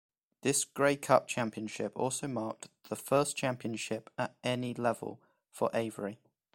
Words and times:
This 0.41 0.65
Grey 0.65 0.95
Cup 0.95 1.27
championship 1.27 1.91
also 1.95 2.27
marked 2.27 2.69
the 2.89 2.95
first 2.95 3.37
championship 3.37 4.09
at 4.17 4.33
any 4.43 4.73
level 4.73 5.19
for 5.51 5.69
Avery. 5.75 6.17